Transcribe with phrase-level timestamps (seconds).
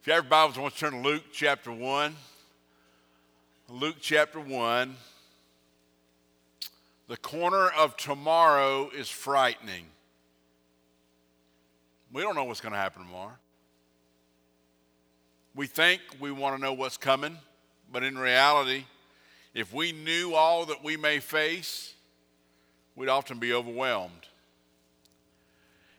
[0.00, 2.16] If you have your Bibles, I want to turn to Luke chapter 1.
[3.68, 4.96] Luke chapter 1.
[7.06, 9.84] The corner of tomorrow is frightening.
[12.10, 13.34] We don't know what's going to happen tomorrow.
[15.54, 17.36] We think we want to know what's coming,
[17.92, 18.84] but in reality,
[19.52, 21.92] if we knew all that we may face,
[22.96, 24.29] we'd often be overwhelmed.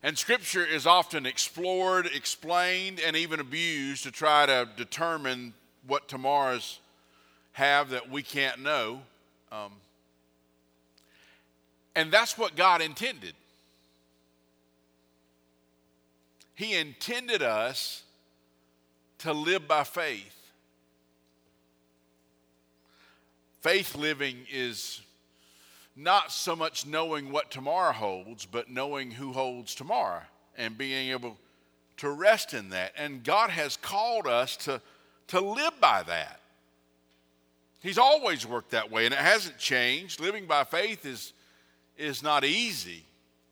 [0.04, 5.54] And Scripture is often explored, explained, and even abused to try to determine
[5.86, 6.80] what tomorrows
[7.54, 9.02] have that we can't know.
[9.52, 9.74] Um,
[11.96, 13.34] and that's what God intended.
[16.56, 18.04] He intended us
[19.20, 20.52] to live by faith.
[23.62, 25.02] Faith living is
[25.96, 30.22] not so much knowing what tomorrow holds, but knowing who holds tomorrow
[30.58, 31.38] and being able
[31.98, 32.94] to rest in that.
[32.98, 34.82] And God has called us to,
[35.28, 36.40] to live by that.
[37.82, 40.20] He's always worked that way, and it hasn't changed.
[40.20, 41.34] Living by faith is,
[41.98, 43.04] is not easy,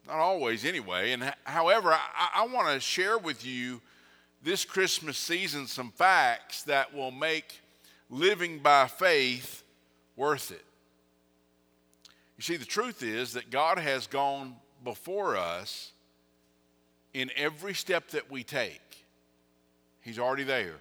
[0.07, 1.11] not always anyway.
[1.11, 3.81] And however, I, I want to share with you
[4.43, 7.59] this Christmas season some facts that will make
[8.09, 9.63] living by faith
[10.15, 10.63] worth it.
[12.39, 15.91] You see, the truth is that God has gone before us
[17.13, 19.03] in every step that we take.
[19.99, 20.77] He's already there.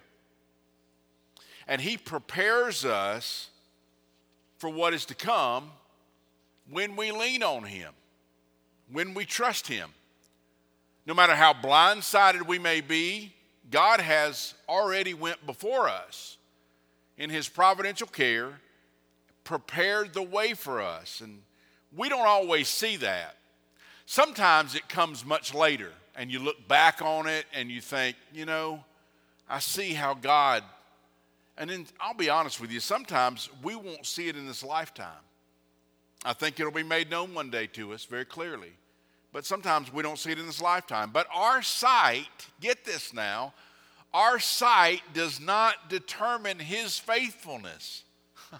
[1.67, 3.49] And He prepares us
[4.57, 5.71] for what is to come
[6.69, 7.91] when we lean on Him,
[8.89, 9.89] when we trust Him.
[11.05, 13.33] No matter how blindsided we may be,
[13.69, 16.37] God has already went before us
[17.17, 18.61] in His providential care,
[19.43, 21.19] prepared the way for us.
[21.19, 21.41] And
[21.95, 23.35] we don't always see that.
[24.05, 28.45] Sometimes it comes much later, and you look back on it and you think, you
[28.45, 28.83] know,
[29.47, 30.63] I see how God,
[31.57, 35.23] and then I'll be honest with you, sometimes we won't see it in this lifetime.
[36.25, 38.73] I think it'll be made known one day to us very clearly.
[39.31, 41.11] But sometimes we don't see it in this lifetime.
[41.13, 43.53] But our sight, get this now,
[44.13, 48.03] our sight does not determine his faithfulness.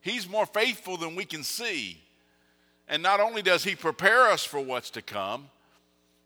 [0.00, 2.00] He's more faithful than we can see.
[2.88, 5.48] And not only does He prepare us for what's to come,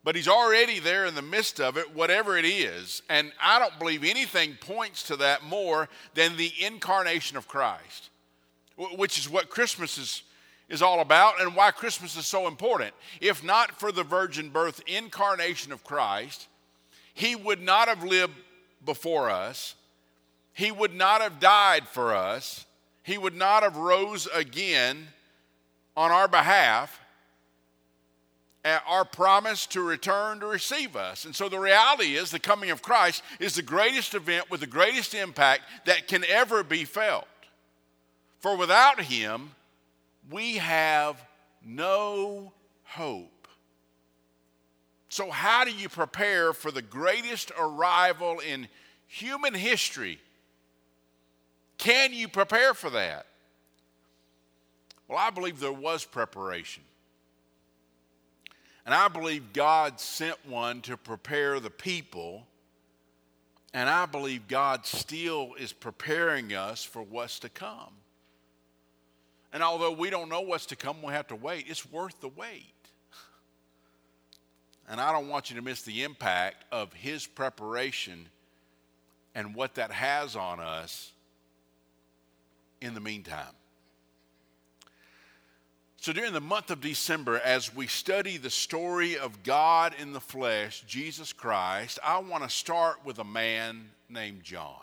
[0.02, 3.02] but He's already there in the midst of it, whatever it is.
[3.08, 8.10] And I don't believe anything points to that more than the incarnation of Christ,
[8.96, 10.22] which is what Christmas is,
[10.68, 12.94] is all about and why Christmas is so important.
[13.20, 16.48] If not for the virgin birth incarnation of Christ,
[17.14, 18.34] He would not have lived
[18.84, 19.74] before us,
[20.52, 22.66] He would not have died for us,
[23.02, 25.08] He would not have rose again
[26.00, 26.98] on our behalf
[28.64, 31.26] our promise to return to receive us.
[31.26, 34.66] And so the reality is the coming of Christ is the greatest event with the
[34.66, 37.26] greatest impact that can ever be felt.
[38.38, 39.52] For without him,
[40.30, 41.22] we have
[41.64, 42.52] no
[42.84, 43.48] hope.
[45.10, 48.68] So, how do you prepare for the greatest arrival in
[49.06, 50.18] human history?
[51.78, 53.26] Can you prepare for that?
[55.10, 56.84] Well, I believe there was preparation.
[58.86, 62.46] And I believe God sent one to prepare the people.
[63.74, 67.92] And I believe God still is preparing us for what's to come.
[69.52, 71.64] And although we don't know what's to come, we have to wait.
[71.68, 72.72] It's worth the wait.
[74.88, 78.28] And I don't want you to miss the impact of His preparation
[79.34, 81.10] and what that has on us
[82.80, 83.54] in the meantime.
[86.02, 90.20] So, during the month of December, as we study the story of God in the
[90.20, 94.80] flesh, Jesus Christ, I want to start with a man named John.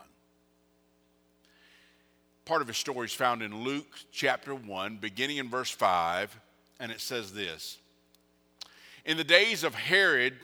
[2.45, 6.39] Part of his story is found in Luke chapter 1, beginning in verse 5,
[6.79, 7.79] and it says this
[9.03, 10.35] In the days of Herod,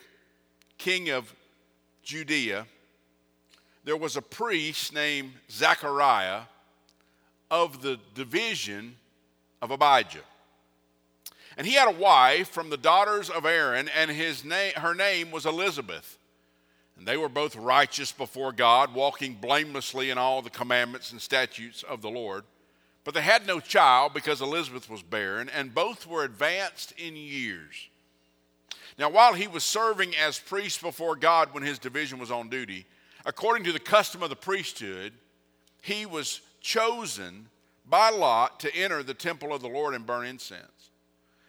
[0.80, 1.36] king of
[2.02, 2.66] Judea,
[3.84, 6.42] there was a priest named Zechariah
[7.52, 8.96] of the division
[9.62, 10.24] of Abijah.
[11.58, 15.32] And he had a wife from the daughters of Aaron, and his name, her name
[15.32, 16.18] was Elizabeth.
[16.98, 21.84] And they were both righteous before God, walking blamelessly in all the commandments and statutes
[21.84, 22.44] of the Lord.
[23.04, 27.90] But they had no child because Elizabeth was barren, and both were advanced in years.
[28.98, 32.86] Now, while he was serving as priest before God when his division was on duty,
[33.26, 35.14] according to the custom of the priesthood,
[35.82, 37.48] he was chosen
[37.86, 40.62] by lot to enter the temple of the Lord and burn incense.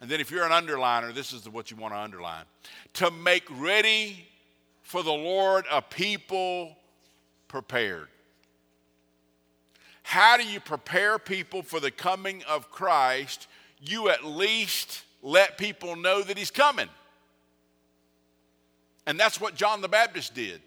[0.00, 2.44] and then if you're an underliner, this is what you want to underline
[2.94, 4.26] to make ready
[4.82, 6.76] for the Lord a people
[7.48, 8.08] prepared.
[10.02, 13.48] How do you prepare people for the coming of Christ?
[13.80, 16.88] You at least let people know that he's coming.
[19.06, 20.60] And that's what John the Baptist did.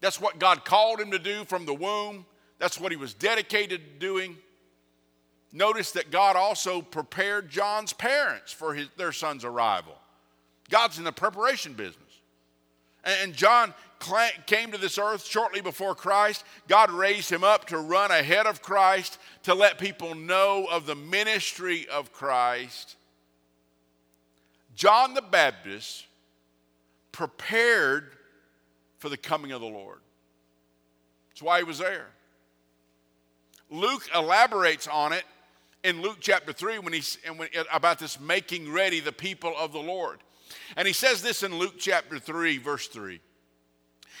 [0.00, 2.24] That's what God called him to do from the womb.
[2.58, 4.36] That's what he was dedicated to doing.
[5.52, 9.94] Notice that God also prepared John's parents for his, their son's arrival.
[10.68, 11.96] God's in the preparation business.
[13.04, 13.74] And John
[14.46, 16.44] came to this earth shortly before Christ.
[16.68, 20.94] God raised him up to run ahead of Christ, to let people know of the
[20.94, 22.96] ministry of Christ.
[24.76, 26.06] John the Baptist
[27.10, 28.12] prepared
[28.98, 29.98] for the coming of the Lord.
[31.30, 32.06] That's why he was there.
[33.70, 35.24] Luke elaborates on it
[35.84, 39.80] in Luke chapter 3 when he's when, about this making ready the people of the
[39.80, 40.18] Lord.
[40.76, 43.20] And he says this in Luke chapter 3, verse 3.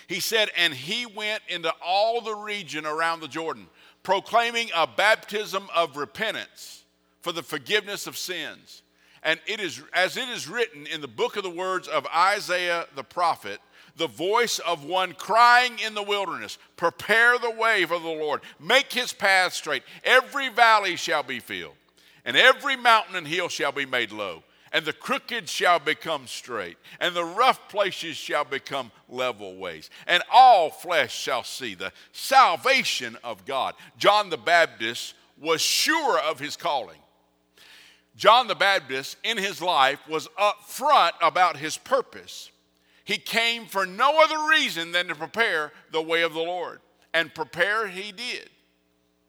[0.06, 3.66] He said, And he went into all the region around the Jordan,
[4.02, 6.84] proclaiming a baptism of repentance
[7.20, 8.82] for the forgiveness of sins.
[9.22, 12.86] And it is as it is written in the book of the words of Isaiah
[12.96, 13.60] the prophet,
[13.96, 18.92] the voice of one crying in the wilderness, Prepare the way for the Lord, make
[18.92, 19.82] his path straight.
[20.04, 21.74] Every valley shall be filled,
[22.24, 24.42] and every mountain and hill shall be made low,
[24.72, 30.22] and the crooked shall become straight, and the rough places shall become level ways, and
[30.32, 33.74] all flesh shall see the salvation of God.
[33.98, 36.98] John the Baptist was sure of his calling.
[38.16, 42.50] John the Baptist, in his life, was upfront about his purpose.
[43.10, 46.78] He came for no other reason than to prepare the way of the Lord.
[47.12, 48.48] And prepare he did.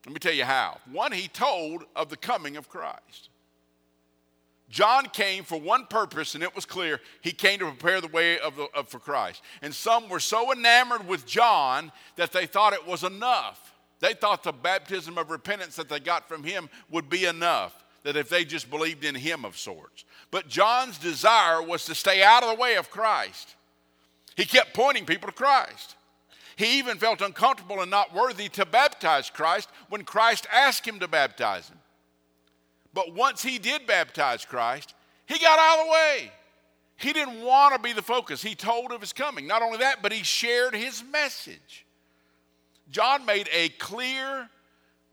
[0.05, 0.77] Let me tell you how.
[0.91, 3.29] One, he told of the coming of Christ.
[4.69, 6.99] John came for one purpose, and it was clear.
[7.21, 9.41] He came to prepare the way of the, of, for Christ.
[9.63, 13.73] And some were so enamored with John that they thought it was enough.
[13.99, 18.15] They thought the baptism of repentance that they got from him would be enough, that
[18.15, 20.05] if they just believed in him of sorts.
[20.29, 23.55] But John's desire was to stay out of the way of Christ.
[24.35, 25.95] He kept pointing people to Christ.
[26.55, 31.07] He even felt uncomfortable and not worthy to baptize Christ when Christ asked him to
[31.07, 31.79] baptize him.
[32.93, 34.93] But once he did baptize Christ,
[35.25, 36.31] he got out of the way.
[36.97, 38.43] He didn't want to be the focus.
[38.43, 39.47] He told of his coming.
[39.47, 41.85] Not only that, but he shared his message.
[42.91, 44.49] John made a clear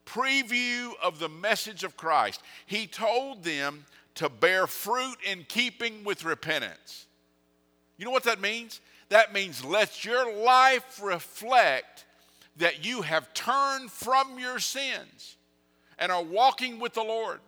[0.04, 2.42] preview of the message of Christ.
[2.66, 7.06] He told them to bear fruit in keeping with repentance.
[7.96, 8.80] You know what that means?
[9.08, 12.04] That means let your life reflect
[12.56, 15.36] that you have turned from your sins
[15.98, 17.40] and are walking with the Lord.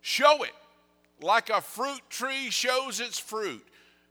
[0.00, 0.54] Show it
[1.22, 3.66] like a fruit tree shows its fruit.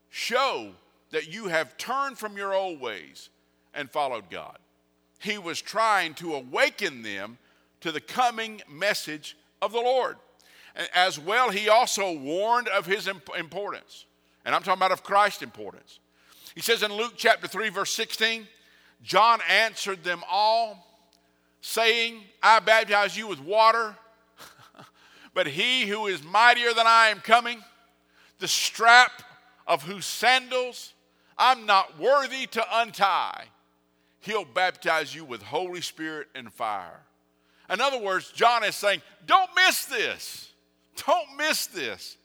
[0.10, 0.72] Show
[1.12, 3.30] that you have turned from your old ways
[3.74, 4.58] and followed God.
[5.20, 7.38] He was trying to awaken them
[7.82, 10.18] to the coming message of the Lord.
[10.94, 14.06] As well, he also warned of his importance.
[14.50, 16.00] And I'm talking about of Christ's importance.
[16.56, 18.48] He says in Luke chapter 3, verse 16,
[19.04, 20.88] John answered them all,
[21.62, 23.96] saying, I baptize you with water,
[25.36, 27.64] but he who is mightier than I am coming,
[28.40, 29.22] the strap
[29.68, 30.96] of whose sandals
[31.38, 33.44] I'm not worthy to untie.
[34.20, 37.02] He'll baptize you with Holy Spirit and fire.
[37.72, 40.54] In other words, John is saying, Don't miss this.
[41.06, 42.18] Don't miss this.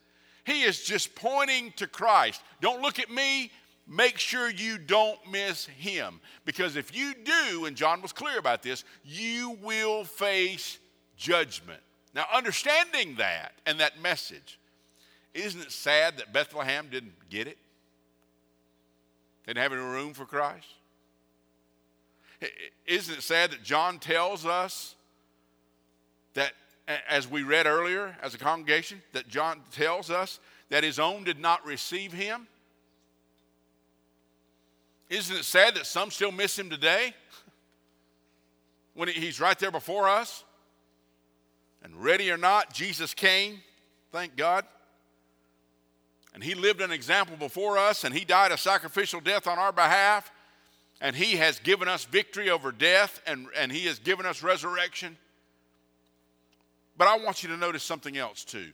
[0.45, 2.43] He is just pointing to Christ.
[2.61, 3.51] Don't look at me,
[3.89, 6.21] make sure you don't miss him.
[6.45, 10.79] Because if you do, and John was clear about this, you will face
[11.17, 11.81] judgment.
[12.15, 14.59] Now, understanding that and that message,
[15.33, 17.59] isn't it sad that Bethlehem didn't get it?
[19.47, 20.67] Didn't have any room for Christ?
[22.87, 24.95] Isn't it sad that John tells us
[26.35, 26.53] that,
[27.09, 31.38] as we read earlier as a congregation, that John tells us that his own did
[31.38, 32.47] not receive him?
[35.09, 37.14] Isn't it sad that some still miss him today?
[38.95, 40.45] When he's right there before us?
[41.83, 43.61] And ready or not, Jesus came,
[44.11, 44.64] thank God.
[46.33, 49.73] And he lived an example before us, and he died a sacrificial death on our
[49.73, 50.33] behalf.
[51.00, 55.17] And he has given us victory over death, and, and he has given us resurrection.
[56.97, 58.71] But I want you to notice something else too.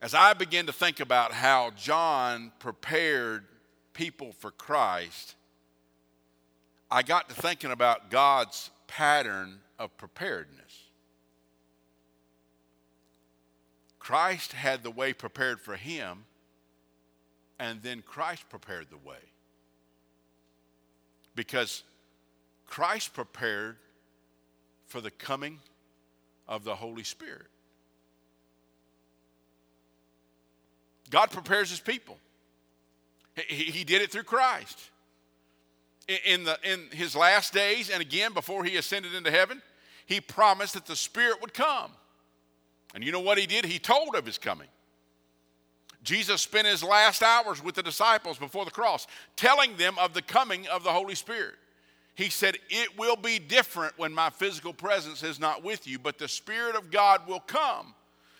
[0.00, 3.44] As I begin to think about how John prepared
[3.92, 5.34] people for Christ,
[6.90, 10.82] I got to thinking about God's pattern of preparedness.
[13.98, 16.24] Christ had the way prepared for him,
[17.58, 19.18] and then Christ prepared the way.
[21.34, 21.82] Because
[22.66, 23.76] Christ prepared
[24.86, 25.58] for the coming
[26.48, 27.46] of the Holy Spirit.
[31.10, 32.18] God prepares his people.
[33.48, 34.90] He, he did it through Christ.
[36.24, 39.60] In, the, in his last days, and again before he ascended into heaven,
[40.06, 41.90] he promised that the Spirit would come.
[42.94, 43.64] And you know what he did?
[43.64, 44.68] He told of his coming.
[46.02, 50.22] Jesus spent his last hours with the disciples before the cross, telling them of the
[50.22, 51.56] coming of the Holy Spirit.
[52.16, 56.18] He said, It will be different when my physical presence is not with you, but
[56.18, 57.94] the Spirit of God will come,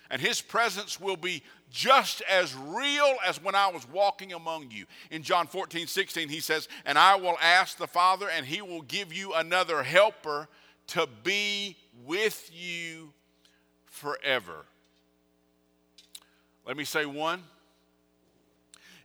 [0.09, 4.85] and his presence will be just as real as when I was walking among you.
[5.11, 8.81] In John 14, 16, he says, And I will ask the Father, and he will
[8.81, 10.47] give you another helper
[10.87, 13.13] to be with you
[13.85, 14.65] forever.
[16.65, 17.43] Let me say one.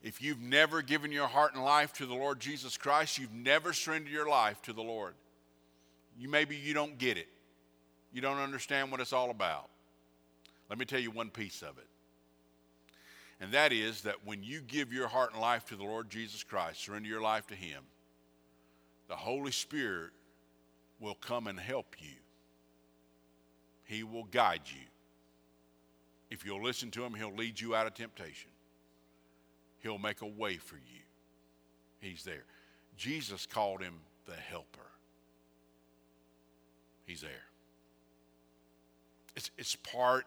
[0.03, 3.73] If you've never given your heart and life to the Lord Jesus Christ, you've never
[3.73, 5.15] surrendered your life to the Lord.
[6.19, 7.29] You maybe you don't get it.
[8.13, 9.69] You don't understand what it's all about.
[10.69, 11.87] Let me tell you one piece of it.
[13.41, 16.45] And that is that when you give your heart and life to the Lord Jesus
[16.45, 17.83] Christ, surrender your life to Him,
[19.09, 20.11] the Holy Spirit
[21.01, 22.15] will come and help you.
[23.85, 24.87] He will guide you.
[26.31, 28.52] If you'll listen to Him, He'll lead you out of temptation.
[29.83, 31.03] He'll make a way for you.
[32.01, 32.45] He's there.
[32.97, 33.95] Jesus called Him
[34.27, 34.81] the helper.
[37.05, 37.31] He's there.
[39.35, 40.25] It's, it's part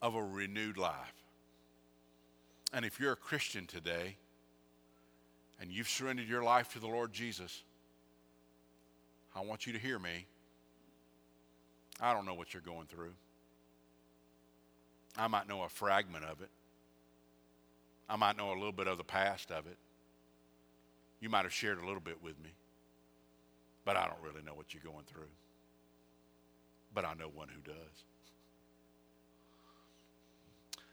[0.00, 1.14] of a renewed life.
[2.72, 4.16] And if you're a Christian today
[5.60, 7.62] and you've surrendered your life to the Lord Jesus,
[9.36, 10.26] I want you to hear me.
[12.00, 13.12] I don't know what you're going through.
[15.16, 16.48] I might know a fragment of it.
[18.12, 19.78] I might know a little bit of the past of it.
[21.18, 22.50] You might have shared a little bit with me.
[23.86, 25.30] But I don't really know what you're going through.
[26.94, 28.04] But I know one who does.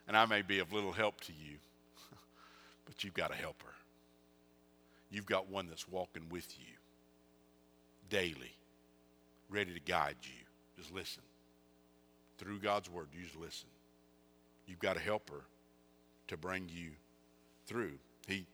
[0.08, 1.58] And I may be of little help to you,
[2.86, 3.74] but you've got a helper.
[5.12, 6.74] You've got one that's walking with you
[8.10, 8.56] daily,
[9.50, 10.46] ready to guide you.
[10.78, 11.24] Just listen.
[12.38, 13.68] Through God's word, you just listen.
[14.66, 15.44] You've got a helper
[16.30, 16.92] to bring you
[17.70, 17.94] through.
[18.28, 18.46] He,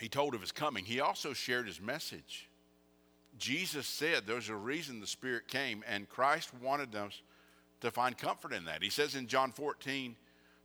[0.00, 0.84] he told of his coming.
[0.84, 2.48] He also shared his message.
[3.38, 7.20] Jesus said there's a reason the Spirit came, and Christ wanted us
[7.82, 8.82] to find comfort in that.
[8.82, 10.16] He says in John 14,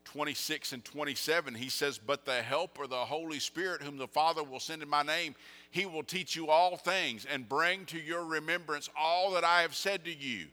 [0.05, 4.59] 26 and 27, he says, But the Helper, the Holy Spirit, whom the Father will
[4.59, 5.35] send in my name,
[5.69, 9.75] he will teach you all things and bring to your remembrance all that I have
[9.75, 10.47] said to you.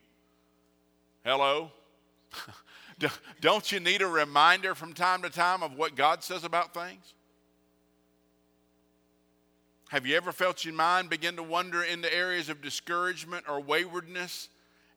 [1.24, 1.70] Hello?
[3.40, 7.14] Don't you need a reminder from time to time of what God says about things?
[9.90, 14.48] Have you ever felt your mind begin to wander into areas of discouragement or waywardness,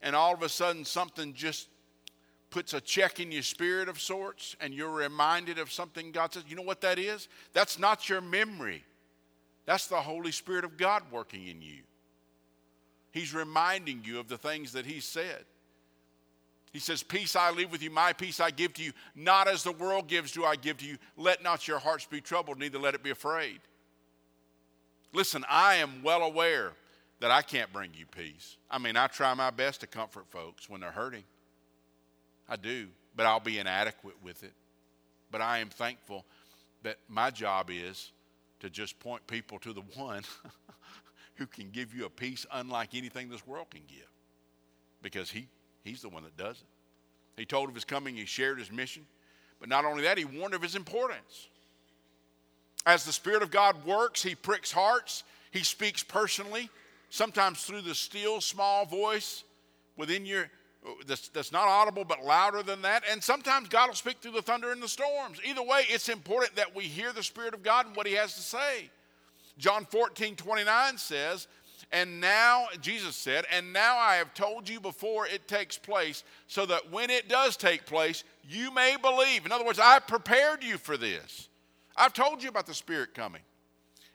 [0.01, 1.67] and all of a sudden something just
[2.51, 6.43] puts a check in your spirit of sorts, and you're reminded of something God says?
[6.47, 7.27] You know what that is?
[7.53, 8.83] That's not your memory,
[9.65, 11.79] that's the Holy Spirit of God working in you.
[13.11, 15.45] He's reminding you of the things that He said.
[16.73, 18.91] He says, Peace I leave with you, my peace I give to you.
[19.15, 20.97] Not as the world gives, do I give to you.
[21.15, 23.61] Let not your hearts be troubled, neither let it be afraid.
[25.13, 26.73] Listen, I am well aware
[27.19, 28.57] that I can't bring you peace.
[28.71, 31.23] I mean, I try my best to comfort folks when they're hurting.
[32.49, 34.53] I do, but I'll be inadequate with it.
[35.29, 36.25] But I am thankful
[36.81, 38.11] that my job is
[38.61, 40.23] to just point people to the one
[41.35, 44.09] who can give you a peace unlike anything this world can give
[45.03, 45.47] because he
[45.83, 46.67] He's the one that does it.
[47.39, 49.05] He told of his coming, he shared his mission.
[49.59, 51.47] But not only that, he warned of his importance.
[52.85, 56.69] As the Spirit of God works, he pricks hearts, he speaks personally,
[57.09, 59.43] sometimes through the still small voice
[59.97, 60.49] within your
[61.07, 63.03] that's, that's not audible but louder than that.
[63.09, 65.39] And sometimes God will speak through the thunder and the storms.
[65.43, 68.35] Either way, it's important that we hear the Spirit of God and what He has
[68.35, 68.89] to say.
[69.57, 71.47] John 14, 29 says,
[71.93, 76.65] and now, Jesus said, and now I have told you before it takes place, so
[76.65, 79.45] that when it does take place, you may believe.
[79.45, 81.47] In other words, I prepared you for this.
[81.95, 83.43] I've told you about the Spirit coming.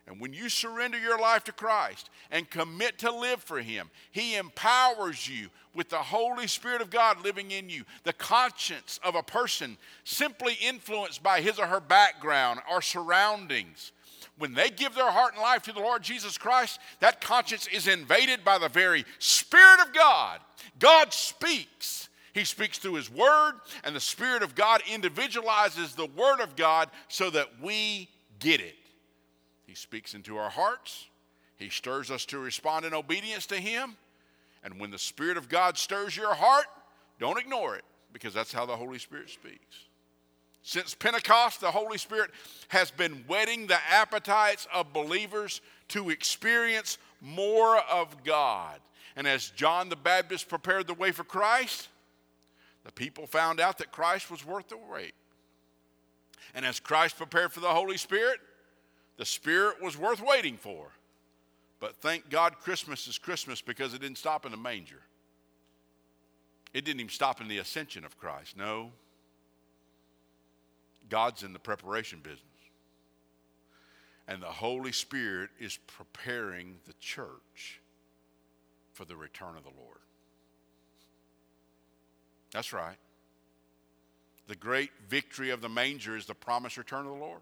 [0.08, 4.37] And when you surrender your life to Christ and commit to live for Him, He
[4.37, 7.85] empowers you with the Holy Spirit of God living in you.
[8.02, 13.92] The conscience of a person simply influenced by his or her background or surroundings.
[14.38, 17.88] When they give their heart and life to the Lord Jesus Christ, that conscience is
[17.88, 20.40] invaded by the very Spirit of God.
[20.78, 22.09] God speaks.
[22.33, 26.88] He speaks through His Word, and the Spirit of God individualizes the Word of God
[27.09, 28.76] so that we get it.
[29.66, 31.07] He speaks into our hearts.
[31.57, 33.97] He stirs us to respond in obedience to Him.
[34.62, 36.66] And when the Spirit of God stirs your heart,
[37.18, 39.88] don't ignore it because that's how the Holy Spirit speaks.
[40.62, 42.30] Since Pentecost, the Holy Spirit
[42.68, 48.78] has been whetting the appetites of believers to experience more of God.
[49.16, 51.88] And as John the Baptist prepared the way for Christ,
[52.84, 55.14] the people found out that Christ was worth the wait.
[56.54, 58.38] And as Christ prepared for the Holy Spirit,
[59.16, 60.88] the Spirit was worth waiting for.
[61.80, 65.02] But thank God Christmas is Christmas because it didn't stop in the manger.
[66.74, 68.56] It didn't even stop in the ascension of Christ.
[68.56, 68.92] No.
[71.08, 72.42] God's in the preparation business.
[74.26, 77.80] And the Holy Spirit is preparing the church
[78.92, 79.98] for the return of the Lord.
[82.52, 82.96] That's right.
[84.46, 87.40] The great victory of the manger is the promised return of the Lord.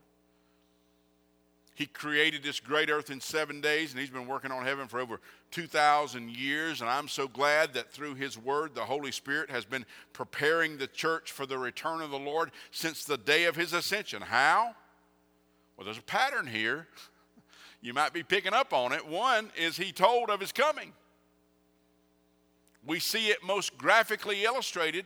[1.77, 4.99] He created this great earth in seven days, and He's been working on heaven for
[4.99, 6.81] over 2,000 years.
[6.81, 10.87] And I'm so glad that through His Word, the Holy Spirit has been preparing the
[10.87, 14.23] church for the return of the Lord since the day of His ascension.
[14.23, 14.75] How?
[15.77, 16.89] Well, there's a pattern here.
[17.83, 19.07] You might be picking up on it.
[19.07, 20.95] One is He told of His coming.
[22.87, 25.05] We see it most graphically illustrated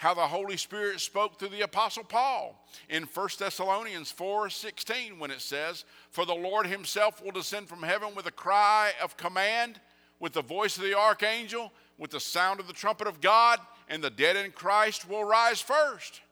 [0.00, 5.30] how the Holy Spirit spoke through the Apostle Paul in 1 Thessalonians 4 16, when
[5.30, 9.78] it says, For the Lord himself will descend from heaven with a cry of command,
[10.18, 13.60] with the voice of the archangel, with the sound of the trumpet of God,
[13.90, 16.22] and the dead in Christ will rise first.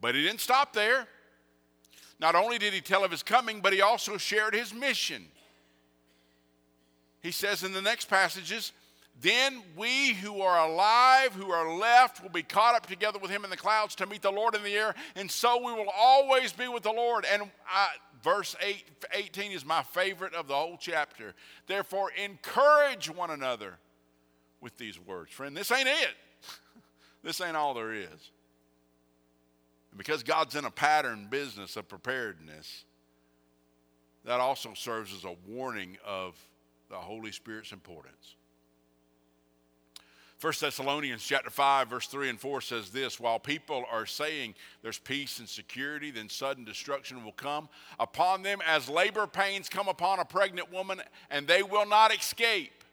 [0.00, 1.06] But he didn't stop there.
[2.18, 5.26] Not only did he tell of his coming, but he also shared his mission.
[7.22, 8.72] He says in the next passages,
[9.20, 13.44] then we who are alive, who are left, will be caught up together with him
[13.44, 16.52] in the clouds to meet the Lord in the air, and so we will always
[16.52, 17.26] be with the Lord.
[17.30, 17.88] And I,
[18.22, 21.34] verse 8, 18 is my favorite of the whole chapter.
[21.66, 23.78] Therefore, encourage one another
[24.60, 25.32] with these words.
[25.32, 26.14] Friend, this ain't it.
[27.24, 28.30] this ain't all there is.
[29.90, 32.84] And because God's in a pattern business of preparedness,
[34.24, 36.36] that also serves as a warning of
[36.88, 38.36] the Holy Spirit's importance.
[40.40, 44.98] 1 Thessalonians chapter 5 verse 3 and 4 says this, while people are saying there's
[44.98, 50.20] peace and security, then sudden destruction will come upon them as labor pains come upon
[50.20, 52.84] a pregnant woman and they will not escape.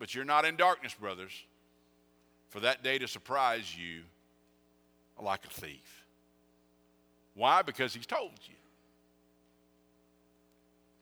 [0.00, 1.32] But you're not in darkness, brothers,
[2.48, 4.00] for that day to surprise you
[5.22, 6.04] like a thief.
[7.34, 7.62] Why?
[7.62, 8.56] Because he's told you.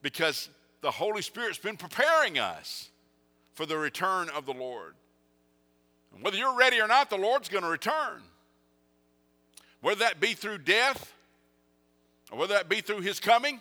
[0.02, 0.50] Because
[0.82, 2.89] the Holy Spirit's been preparing us
[3.60, 4.94] for the return of the Lord.
[6.14, 8.22] And whether you're ready or not, the Lord's going to return.
[9.82, 11.12] Whether that be through death
[12.32, 13.60] or whether that be through his coming,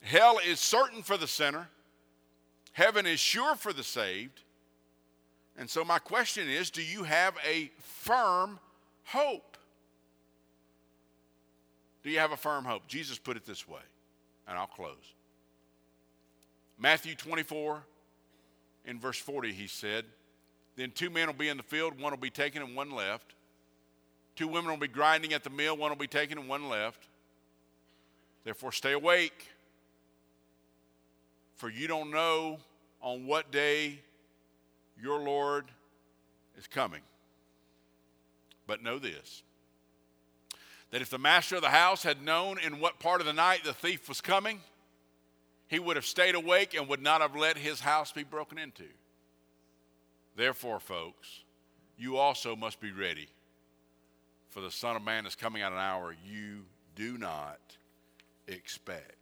[0.00, 1.68] hell is certain for the sinner,
[2.72, 4.40] heaven is sure for the saved.
[5.58, 8.58] And so, my question is do you have a firm
[9.04, 9.58] hope?
[12.02, 12.88] Do you have a firm hope?
[12.88, 13.82] Jesus put it this way,
[14.48, 15.12] and I'll close.
[16.78, 17.82] Matthew 24,
[18.84, 20.04] in verse 40, he said,
[20.76, 23.34] Then two men will be in the field, one will be taken and one left.
[24.36, 27.08] Two women will be grinding at the mill, one will be taken and one left.
[28.44, 29.48] Therefore, stay awake,
[31.56, 32.58] for you don't know
[33.02, 33.98] on what day
[35.00, 35.66] your Lord
[36.56, 37.02] is coming.
[38.66, 39.42] But know this
[40.90, 43.62] that if the master of the house had known in what part of the night
[43.62, 44.60] the thief was coming,
[45.70, 48.84] he would have stayed awake and would not have let his house be broken into.
[50.34, 51.44] Therefore, folks,
[51.96, 53.28] you also must be ready.
[54.48, 56.64] For the Son of Man is coming at an hour you
[56.96, 57.60] do not
[58.48, 59.14] expect.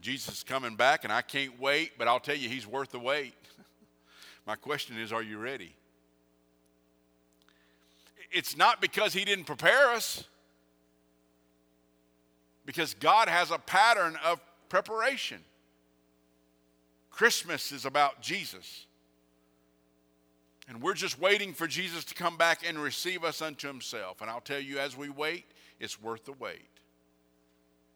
[0.00, 2.98] Jesus is coming back, and I can't wait, but I'll tell you, he's worth the
[2.98, 3.34] wait.
[4.46, 5.74] My question is, are you ready?
[8.32, 10.24] It's not because he didn't prepare us,
[12.64, 14.40] because God has a pattern of
[14.74, 15.38] preparation.
[17.08, 18.86] Christmas is about Jesus.
[20.68, 24.20] And we're just waiting for Jesus to come back and receive us unto himself.
[24.20, 25.44] And I'll tell you, as we wait,
[25.78, 26.66] it's worth the wait.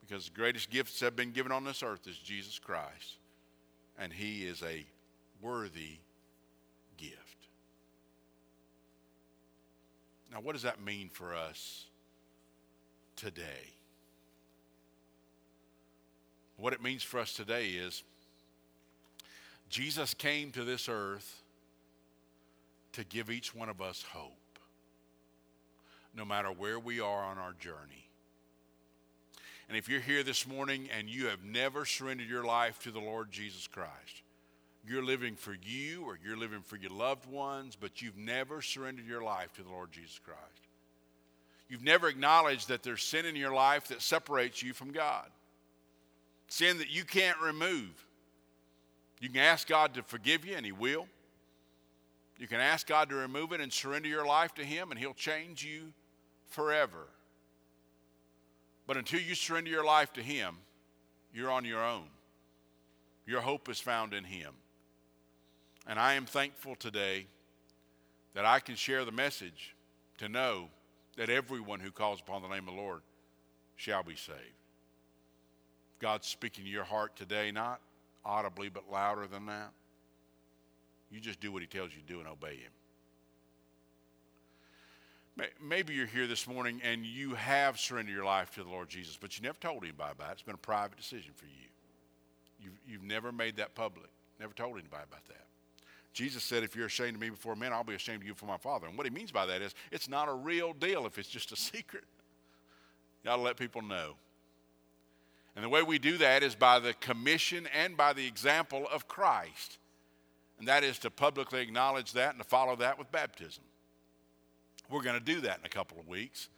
[0.07, 3.17] Because the greatest gifts have been given on this earth is Jesus Christ.
[3.99, 4.87] And he is a
[5.43, 5.97] worthy
[6.97, 7.49] gift.
[10.31, 11.87] Now, what does that mean for us
[13.17, 13.73] today?
[16.59, 18.03] What it means for us today is
[19.71, 21.43] Jesus came to this earth
[22.93, 24.59] to give each one of us hope,
[26.17, 28.09] no matter where we are on our journey.
[29.69, 33.01] And if you're here this morning and you have never surrendered your life to the
[33.01, 34.23] Lord Jesus Christ,
[34.85, 39.07] you're living for you or you're living for your loved ones, but you've never surrendered
[39.07, 40.41] your life to the Lord Jesus Christ.
[41.69, 45.27] You've never acknowledged that there's sin in your life that separates you from God,
[46.49, 48.07] sin that you can't remove.
[49.21, 51.07] You can ask God to forgive you, and He will.
[52.39, 55.15] You can ask God to remove it and surrender your life to Him, and He'll
[55.15, 55.93] change you
[56.49, 57.09] forever.
[58.87, 60.57] But until you surrender your life to Him,
[61.33, 62.07] you're on your own.
[63.27, 64.55] Your hope is found in Him.
[65.87, 67.27] And I am thankful today
[68.35, 69.75] that I can share the message
[70.19, 70.69] to know
[71.17, 73.03] that everyone who calls upon the name of the Lord
[73.77, 74.58] shall be saved.
[75.99, 77.81] God's speaking to your heart today, not
[78.25, 79.71] audibly, but louder than that.
[81.11, 82.71] You just do what he tells you to do and obey him.
[85.63, 89.17] Maybe you're here this morning and you have surrendered your life to the Lord Jesus,
[89.21, 90.33] but you never told anybody about it.
[90.33, 91.69] It's been a private decision for you.
[92.61, 94.09] You've, you've never made that public,
[94.41, 95.47] never told anybody about that.
[96.13, 98.49] Jesus said, If you're ashamed of me before men, I'll be ashamed of you before
[98.49, 98.89] my Father.
[98.89, 101.53] And what he means by that is it's not a real deal if it's just
[101.53, 102.03] a secret.
[103.23, 104.15] You got to let people know.
[105.59, 109.09] And the way we do that is by the commission and by the example of
[109.09, 109.79] Christ
[110.59, 113.63] and that is to publicly acknowledge that and to follow that with baptism.
[114.91, 116.49] We're going to do that in a couple of weeks.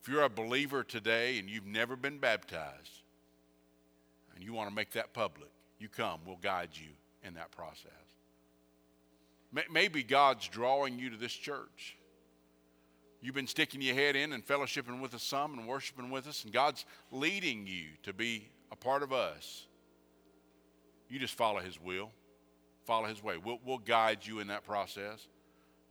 [0.00, 3.02] If you're a believer today and you've never been baptized
[4.34, 6.20] and you want to make that public, you come.
[6.26, 6.90] We'll guide you
[7.24, 7.90] in that process.
[9.70, 11.96] Maybe God's drawing you to this church.
[13.22, 16.44] You've been sticking your head in and fellowshipping with us some and worshiping with us,
[16.44, 19.66] and God's leading you to be a part of us.
[21.08, 22.10] You just follow His will
[22.90, 23.36] follow his way.
[23.36, 25.28] We'll, we'll guide you in that process.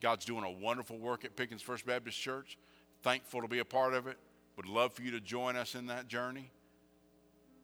[0.02, 2.58] God's doing a wonderful work at Pickens First Baptist Church.
[3.04, 4.18] Thankful to be a part of it.
[4.58, 6.52] Would love for you to join us in that journey.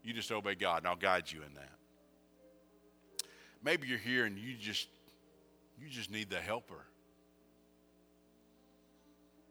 [0.06, 1.72] You just obey God, and I'll guide you in that.
[3.62, 4.88] Maybe you're here and you just
[5.78, 6.86] you just need the helper.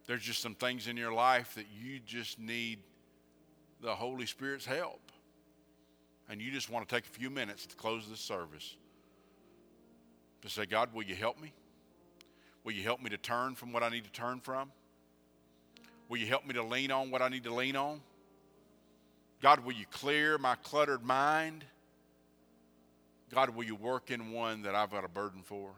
[0.07, 2.79] There's just some things in your life that you just need
[3.81, 5.01] the Holy Spirit's help.
[6.29, 8.77] And you just want to take a few minutes to close of this service
[10.43, 11.53] to say, God, will you help me?
[12.65, 14.71] Will you help me to turn from what I need to turn from?
[16.09, 18.01] Will you help me to lean on what I need to lean on?
[19.43, 21.65] God, will you clear my cluttered mind?
[23.35, 25.71] God, will you work in one that I've got a burden for?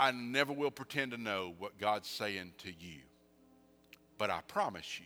[0.00, 3.00] I never will pretend to know what God's saying to you,
[4.16, 5.04] but I promise you,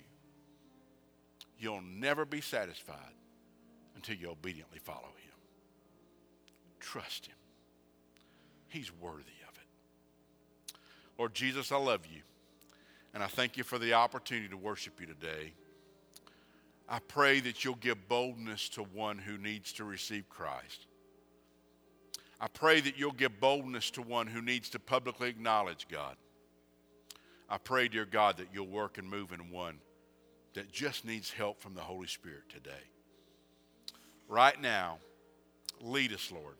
[1.58, 2.96] you'll never be satisfied
[3.96, 5.34] until you obediently follow Him.
[6.78, 7.34] Trust Him.
[8.68, 10.76] He's worthy of it.
[11.18, 12.22] Lord Jesus, I love you.
[13.14, 15.54] And I thank you for the opportunity to worship you today.
[16.88, 20.86] I pray that you'll give boldness to one who needs to receive Christ.
[22.40, 26.16] I pray that you'll give boldness to one who needs to publicly acknowledge God.
[27.48, 29.78] I pray, dear God, that you'll work and move in one
[30.54, 32.70] that just needs help from the Holy Spirit today.
[34.28, 34.98] Right now,
[35.80, 36.56] lead us, Lord.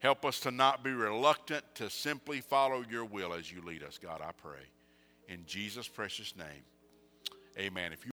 [0.00, 3.98] Help us to not be reluctant to simply follow your will as you lead us,
[3.98, 4.60] God, I pray.
[5.28, 6.64] In Jesus' precious name,
[7.58, 7.92] amen.
[7.92, 8.08] If you